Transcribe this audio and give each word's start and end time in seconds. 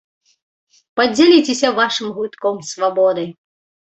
Падзяліцеся 0.99 1.69
вашым 1.79 2.07
глытком 2.15 2.57
свабоды! 2.73 3.27